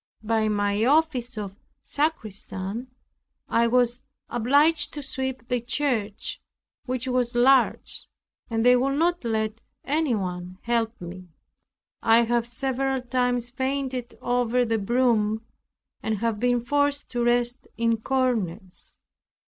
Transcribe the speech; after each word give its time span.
By 0.23 0.47
my 0.47 0.83
office 0.83 1.37
of 1.37 1.55
sacristan 1.83 2.87
I 3.47 3.67
was 3.67 4.01
obliged 4.31 4.95
to 4.95 5.03
sweep 5.03 5.47
the 5.47 5.61
church, 5.61 6.41
which 6.87 7.07
was 7.07 7.35
large, 7.35 8.09
and 8.49 8.65
they 8.65 8.75
would 8.75 8.97
not 8.97 9.23
let 9.23 9.61
anyone 9.85 10.57
help 10.63 10.99
me. 10.99 11.27
I 12.01 12.23
have 12.23 12.47
several 12.47 13.03
times 13.03 13.51
fainted 13.51 14.17
over 14.23 14.65
the 14.65 14.79
broom 14.79 15.45
and 16.01 16.17
have 16.17 16.39
been 16.39 16.61
forced 16.61 17.07
to 17.09 17.23
rest 17.23 17.67
in 17.77 17.97
corners. 17.97 18.95